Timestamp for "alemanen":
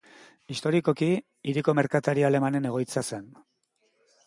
2.31-2.67